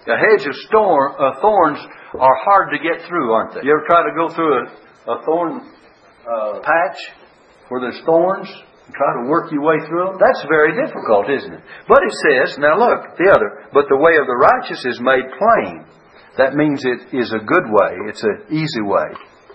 [0.08, 1.82] A hedge of storm, uh, thorns
[2.16, 3.68] are hard to get through, aren't they?
[3.68, 4.64] You ever try to go through a,
[5.12, 5.52] a thorn
[6.24, 6.98] uh, patch
[7.68, 8.48] where there's thorns?
[8.48, 10.16] and Try to work your way through them?
[10.16, 11.62] That's very difficult, isn't it?
[11.84, 15.26] But it says, now look, the other, but the way of the righteous is made
[15.36, 15.84] plain.
[16.38, 17.92] That means it is a good way.
[18.08, 19.10] It's an easy way.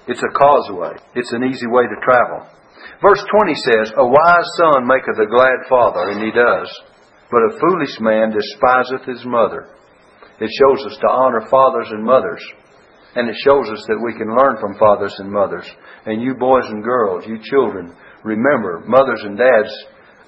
[0.07, 0.97] It's a causeway.
[1.15, 2.47] It's an easy way to travel.
[3.01, 6.69] Verse 20 says, A wise son maketh a glad father, and he does.
[7.29, 9.69] But a foolish man despiseth his mother.
[10.39, 12.43] It shows us to honor fathers and mothers.
[13.15, 15.69] And it shows us that we can learn from fathers and mothers.
[16.05, 19.71] And you boys and girls, you children, remember, mothers and dads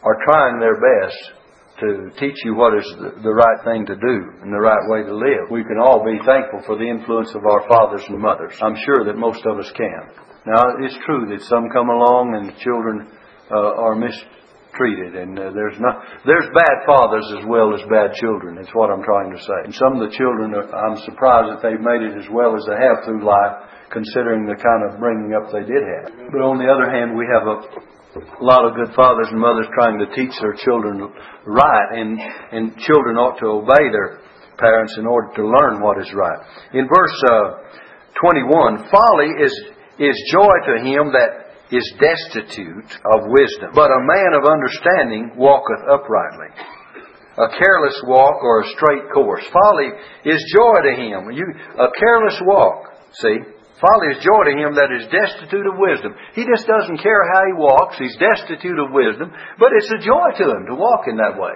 [0.04, 1.43] are trying their best
[1.84, 5.12] to teach you what is the, right thing to do and the right way to
[5.12, 5.52] live.
[5.52, 8.56] We can all be thankful for the influence of our fathers and mothers.
[8.64, 10.04] I'm sure that most of us can.
[10.48, 13.12] Now, it's true that some come along and the children
[13.52, 18.60] uh, are mistreated, and uh, there's not there's bad fathers as well as bad children.
[18.60, 19.60] That's what I'm trying to say.
[19.68, 22.64] And some of the children, are, I'm surprised that they've made it as well as
[22.68, 26.32] they have through life, considering the kind of bringing up they did have.
[26.32, 27.58] But on the other hand, we have a
[28.16, 31.02] a lot of good fathers and mothers trying to teach their children
[31.46, 32.20] right, and,
[32.52, 34.22] and children ought to obey their
[34.58, 36.38] parents in order to learn what is right.
[36.74, 37.58] In verse uh,
[38.22, 39.54] 21, folly is,
[39.98, 45.82] is joy to him that is destitute of wisdom, but a man of understanding walketh
[45.90, 46.54] uprightly.
[47.34, 49.42] A careless walk or a straight course.
[49.50, 49.90] Folly
[50.24, 51.34] is joy to him.
[51.34, 51.50] You,
[51.82, 53.38] a careless walk, see,
[53.84, 56.16] Folly is joy to him that is destitute of wisdom.
[56.40, 58.00] He just doesn't care how he walks.
[58.00, 59.28] He's destitute of wisdom,
[59.60, 61.52] but it's a joy to him to walk in that way.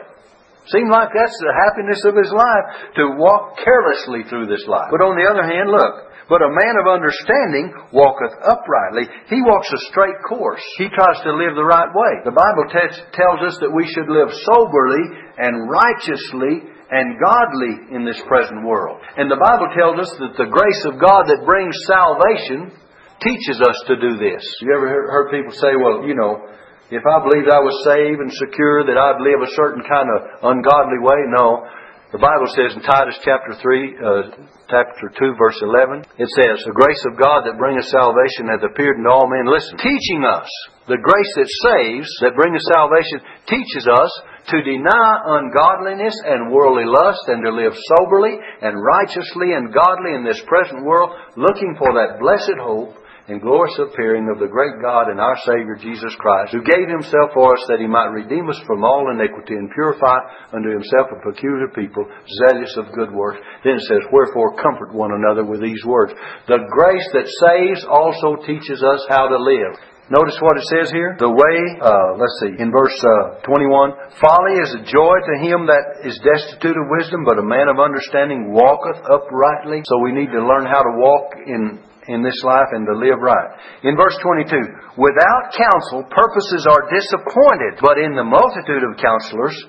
[0.68, 2.66] Seems like that's the happiness of his life,
[3.00, 4.92] to walk carelessly through this life.
[4.92, 9.08] But on the other hand, look, but a man of understanding walketh uprightly.
[9.32, 10.63] He walks a straight course.
[10.76, 12.13] He tries to live the right way.
[12.28, 15.04] The Bible t- tells us that we should live soberly
[15.40, 19.00] and righteously and godly in this present world.
[19.17, 22.71] And the Bible tells us that the grace of God that brings salvation
[23.19, 24.43] teaches us to do this.
[24.62, 26.47] You ever heard people say, well, you know,
[26.88, 30.56] if I believed I was saved and secure, that I'd live a certain kind of
[30.56, 31.19] ungodly way?
[31.36, 31.67] No.
[32.15, 34.23] The Bible says in Titus chapter 3, uh,
[34.71, 38.95] chapter 2, verse 11, it says, The grace of God that bringeth salvation hath appeared
[38.95, 39.43] unto all men.
[39.43, 40.47] Listen, teaching us,
[40.88, 43.19] the grace that saves, that bringeth salvation,
[43.52, 44.12] teaches us
[44.48, 50.24] to deny ungodliness and worldly lust and to live soberly and righteously and godly in
[50.24, 52.96] this present world, looking for that blessed hope
[53.28, 57.36] and glorious appearing of the great God and our Savior Jesus Christ, who gave himself
[57.36, 60.16] for us that he might redeem us from all iniquity and purify
[60.56, 62.08] unto himself a peculiar people,
[62.48, 63.44] zealous of good works.
[63.68, 66.16] Then it says, Wherefore comfort one another with these words.
[66.48, 69.76] The grace that saves also teaches us how to live.
[70.08, 71.20] Notice what it says here.
[71.20, 75.67] The way, uh, let's see, in verse uh, 21, folly is a joy to him
[75.67, 79.84] that is destitute of wisdom, but a man of understanding walketh uprightly.
[79.84, 83.20] So we need to learn how to walk in in this life and to live
[83.20, 83.52] right.
[83.84, 84.48] In verse 22,
[84.96, 89.60] without counsel, purposes are disappointed, but in the multitude of counselors,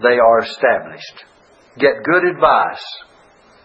[0.00, 1.28] they are established.
[1.76, 2.84] Get good advice.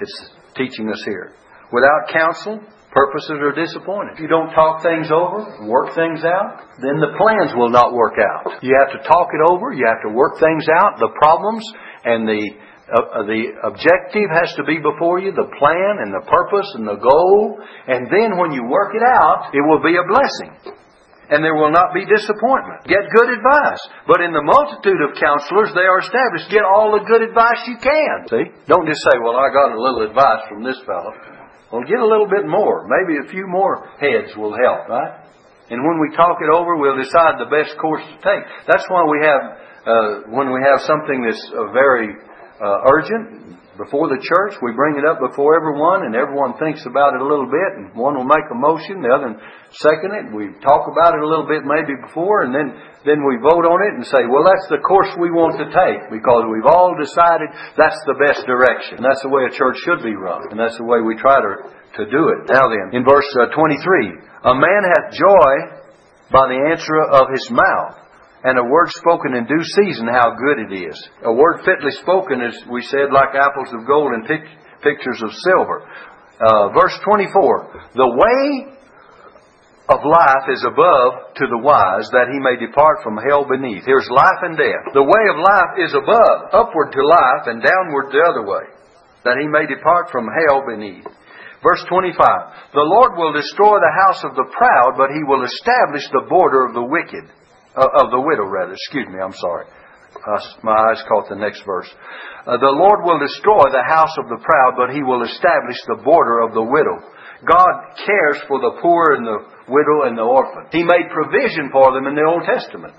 [0.04, 1.32] It's teaching us here.
[1.72, 2.60] Without counsel,
[2.92, 4.18] purposes are disappointed.
[4.18, 8.18] If you don't talk things over, work things out, then the plans will not work
[8.18, 8.64] out.
[8.64, 11.64] You have to talk it over, you have to work things out, the problems
[12.06, 16.66] and the uh, the objective has to be before you, the plan and the purpose
[16.74, 20.74] and the goal, and then when you work it out, it will be a blessing.
[21.30, 22.90] And there will not be disappointment.
[22.90, 23.78] Get good advice.
[24.10, 26.50] But in the multitude of counselors, they are established.
[26.50, 28.26] Get all the good advice you can.
[28.26, 28.50] See?
[28.66, 31.39] Don't just say, well, I got a little advice from this fellow.
[31.72, 32.88] Well, get a little bit more.
[32.90, 35.22] Maybe a few more heads will help, right?
[35.70, 38.44] And when we talk it over, we'll decide the best course to take.
[38.66, 39.42] That's why we have,
[39.86, 42.10] uh, when we have something that's uh, very
[42.58, 44.60] uh, urgent before the church.
[44.60, 47.80] We bring it up before everyone, and everyone thinks about it a little bit.
[47.80, 49.40] And one will make a motion, the other
[49.80, 50.26] second it.
[50.36, 52.76] We talk about it a little bit maybe before, and then
[53.08, 56.12] then we vote on it and say, well, that's the course we want to take
[56.12, 57.48] because we've all decided
[57.80, 59.00] that's the best direction.
[59.00, 61.40] And that's the way a church should be run, and that's the way we try
[61.40, 62.52] to to do it.
[62.52, 65.80] Now then, in verse uh, 23, a man hath joy
[66.30, 68.09] by the answer of his mouth
[68.44, 70.96] and a word spoken in due season, how good it is.
[71.26, 74.48] A word fitly spoken is, we said, like apples of gold and pic-
[74.80, 75.84] pictures of silver.
[76.40, 78.80] Uh, verse 24, the way
[79.92, 83.84] of life is above to the wise, that he may depart from hell beneath.
[83.84, 84.96] Here's life and death.
[84.96, 88.72] The way of life is above, upward to life, and downward the other way,
[89.28, 91.04] that he may depart from hell beneath.
[91.60, 92.16] Verse 25,
[92.72, 96.64] the Lord will destroy the house of the proud, but he will establish the border
[96.64, 97.28] of the wicked
[97.76, 98.74] uh, of the widow, rather.
[98.74, 99.66] Excuse me, I'm sorry.
[100.16, 101.90] Uh, my eyes caught the next verse.
[102.46, 106.02] Uh, the Lord will destroy the house of the proud, but he will establish the
[106.02, 106.98] border of the widow.
[107.46, 109.40] God cares for the poor and the
[109.70, 110.68] widow and the orphan.
[110.74, 112.98] He made provision for them in the Old Testament.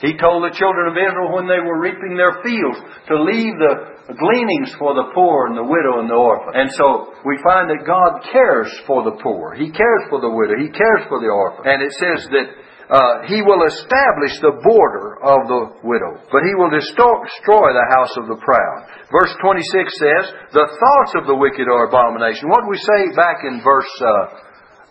[0.00, 4.16] He told the children of Israel when they were reaping their fields to leave the
[4.16, 6.56] gleanings for the poor and the widow and the orphan.
[6.56, 9.52] And so we find that God cares for the poor.
[9.52, 10.56] He cares for the widow.
[10.56, 11.68] He cares for the orphan.
[11.68, 12.48] And it says that
[12.90, 18.10] uh, he will establish the border of the widow, but he will destroy the house
[18.18, 18.78] of the proud.
[19.14, 19.62] Verse 26
[19.94, 22.50] says, The thoughts of the wicked are abomination.
[22.50, 24.10] What do we say back in verse uh,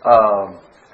[0.08, 0.46] uh,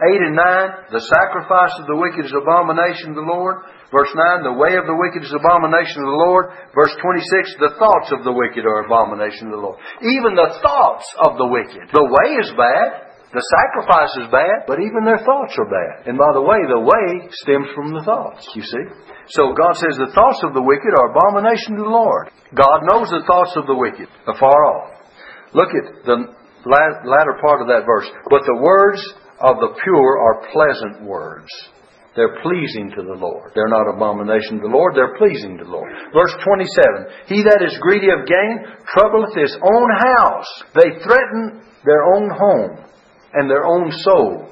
[0.02, 0.98] 8 and 9?
[0.98, 3.62] The sacrifice of the wicked is abomination to the Lord.
[3.94, 4.10] Verse
[4.42, 6.50] 9, the way of the wicked is abomination to the Lord.
[6.74, 9.78] Verse 26, the thoughts of the wicked are abomination to the Lord.
[10.02, 11.86] Even the thoughts of the wicked.
[11.94, 13.15] The way is bad.
[13.36, 16.08] The sacrifice is bad, but even their thoughts are bad.
[16.08, 18.86] And by the way, the way stems from the thoughts, you see.
[19.36, 22.32] So God says the thoughts of the wicked are abomination to the Lord.
[22.56, 24.96] God knows the thoughts of the wicked afar off.
[25.52, 26.32] Look at the
[26.64, 28.08] latter part of that verse.
[28.32, 29.04] But the words
[29.44, 31.52] of the pure are pleasant words.
[32.16, 33.52] They're pleasing to the Lord.
[33.52, 35.92] They're not abomination to the Lord, they're pleasing to the Lord.
[36.16, 38.64] Verse 27 He that is greedy of gain
[38.96, 40.48] troubleth his own house.
[40.72, 42.86] They threaten their own home
[43.36, 44.50] and their own soul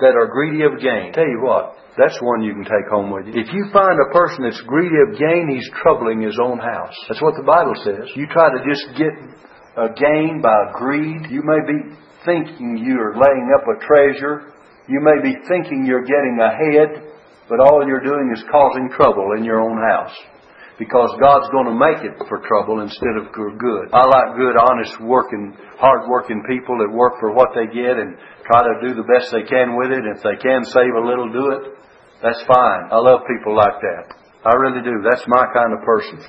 [0.00, 1.12] that are greedy of gain.
[1.14, 3.40] Tell you what, that's one you can take home with you.
[3.40, 6.94] If you find a person that's greedy of gain, he's troubling his own house.
[7.08, 8.10] That's what the Bible says.
[8.14, 9.14] You try to just get
[9.80, 14.52] a gain by greed, you may be thinking you're laying up a treasure
[14.88, 17.02] you may be thinking you're getting ahead,
[17.48, 20.14] but all you're doing is causing trouble in your own house.
[20.76, 23.86] Because God's going to make it for trouble instead of good.
[23.96, 28.12] I like good, honest, working, hard-working people that work for what they get and
[28.44, 30.04] try to do the best they can with it.
[30.04, 31.62] If they can save a little, do it.
[32.20, 32.92] That's fine.
[32.92, 34.04] I love people like that.
[34.44, 35.00] I really do.
[35.00, 36.20] That's my kind of person.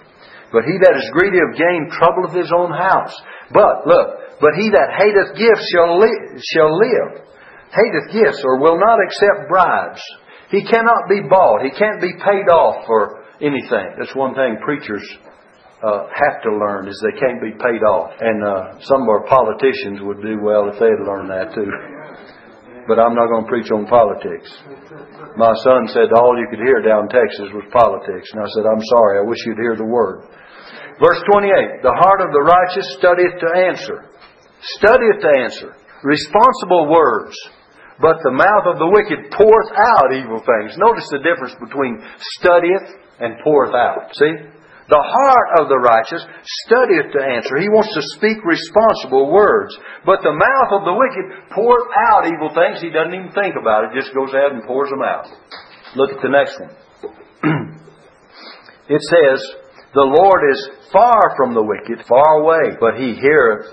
[0.56, 3.16] But he that is greedy of gain troubleth his own house.
[3.52, 7.28] But, look, but he that hateth gifts shall, li- shall live
[7.72, 10.02] hateth gifts or will not accept bribes.
[10.50, 11.64] He cannot be bought.
[11.64, 13.88] He can't be paid off for anything.
[13.98, 15.04] That's one thing preachers
[15.84, 18.12] uh, have to learn is they can't be paid off.
[18.20, 21.70] And uh, some of our politicians would do well if they'd learn that too.
[22.88, 24.48] But I'm not going to preach on politics.
[25.36, 28.32] My son said all you could hear down Texas was politics.
[28.32, 30.24] And I said, I'm sorry, I wish you'd hear the word.
[30.98, 34.08] Verse 28, the heart of the righteous studieth to answer.
[34.82, 35.70] Studieth to answer.
[36.02, 37.36] Responsible words
[38.00, 40.78] but the mouth of the wicked poureth out evil things.
[40.78, 41.98] Notice the difference between
[42.38, 44.14] studieth and poureth out.
[44.16, 44.58] See?
[44.88, 46.24] The heart of the righteous
[46.64, 47.60] studieth to answer.
[47.60, 49.76] He wants to speak responsible words.
[50.08, 52.80] But the mouth of the wicked poureth out evil things.
[52.80, 55.28] He doesn't even think about it, just goes ahead and pours them out.
[56.00, 56.72] Look at the next one.
[58.96, 59.40] it says,
[59.92, 60.62] The Lord is
[60.96, 63.68] far from the wicked, far away, but he heareth,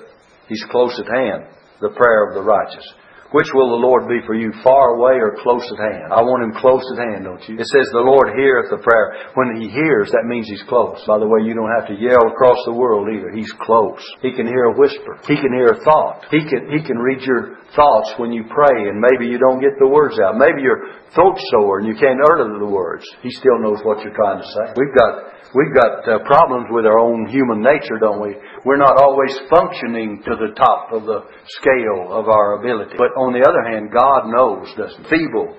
[0.51, 1.47] he's close at hand,
[1.79, 2.87] the prayer of the righteous.
[3.35, 6.15] Which will the Lord be for you, far away or close at hand?
[6.15, 7.59] I want him close at hand, don't you?
[7.59, 9.27] It says the Lord heareth the prayer.
[9.35, 11.03] When he hears, that means he's close.
[11.03, 13.35] By the way, you don't have to yell across the world either.
[13.35, 13.99] He's close.
[14.23, 15.19] He can hear a whisper.
[15.27, 16.31] He can hear a thought.
[16.31, 19.75] He can, he can read your thoughts when you pray and maybe you don't get
[19.83, 20.39] the words out.
[20.39, 23.03] Maybe your throat's sore and you can't utter the words.
[23.19, 24.79] He still knows what you're trying to say.
[24.79, 28.35] We've got We've got uh, problems with our own human nature, don't we?
[28.67, 31.31] We're not always functioning to the top of the
[31.63, 32.99] scale of our ability.
[32.99, 35.57] But on the other hand, God knows the feeble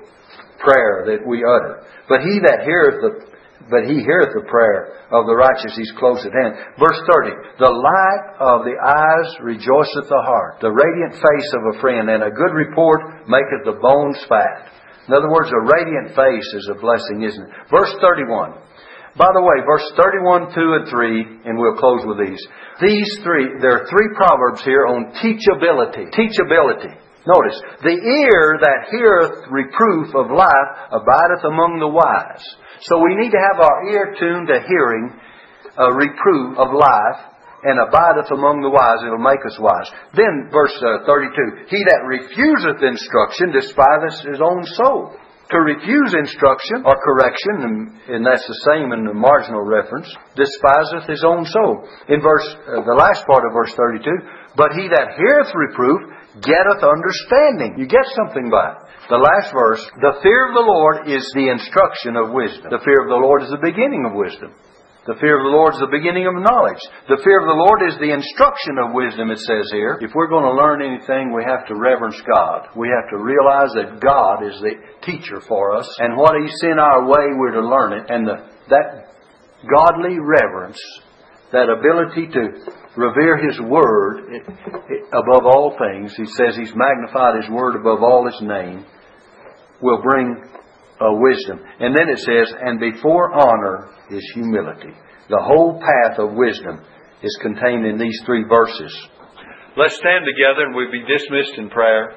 [0.62, 1.86] prayer that we utter.
[2.08, 3.36] But he that heareth the
[3.66, 6.54] but he heareth the prayer of the righteous, he's close at hand.
[6.78, 11.80] Verse 30, the light of the eyes rejoiceth the heart, the radiant face of a
[11.82, 14.70] friend, and a good report maketh the bones fat.
[15.10, 17.54] In other words, a radiant face is a blessing, isn't it?
[17.74, 18.54] Verse 31,
[19.18, 22.42] by the way, verse 31, 2, and 3, and we'll close with these.
[22.84, 26.12] These three, there are three proverbs here on teachability.
[26.12, 26.92] Teachability.
[27.26, 32.46] Notice, the ear that heareth reproof of life abideth among the wise.
[32.86, 35.10] So we need to have our ear tuned to hearing
[35.78, 39.90] a reproof of life and abideth among the wise, it'll make us wise.
[40.14, 45.18] Then, verse uh, 32, He that refuseth instruction despiseth his own soul.
[45.54, 47.78] To refuse instruction or correction, and,
[48.10, 51.86] and, that's the same in the marginal reference, despiseth his own soul.
[52.10, 54.10] In verse, uh, the last part of verse 32,
[54.58, 57.76] but he that heareth reproof getteth understanding.
[57.80, 58.78] You get something by it.
[59.08, 62.74] The last verse, the fear of the Lord is the instruction of wisdom.
[62.74, 64.52] The fear of the Lord is the beginning of wisdom.
[65.06, 66.82] The fear of the Lord is the beginning of knowledge.
[67.06, 70.02] The fear of the Lord is the instruction of wisdom, it says here.
[70.02, 72.74] If we're going to learn anything, we have to reverence God.
[72.74, 76.82] We have to realize that God is the teacher for us, and what He sent
[76.82, 78.10] our way, we're to learn it.
[78.10, 79.14] And the, that
[79.70, 80.82] godly reverence,
[81.54, 82.66] that ability to
[82.98, 84.26] revere His Word
[85.14, 88.86] above all things, He says He's magnified His Word above all His name,
[89.82, 90.44] will bring
[91.02, 91.60] uh, wisdom.
[91.80, 94.94] And then it says, and before honor is humility.
[95.30, 96.82] The whole path of wisdom
[97.22, 98.94] is contained in these three verses.
[99.78, 102.16] Let's stand together and we'll be dismissed in prayer.